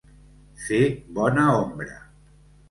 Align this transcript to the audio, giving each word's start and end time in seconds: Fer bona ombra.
Fer 0.67 0.79
bona 1.19 1.45
ombra. 1.59 2.01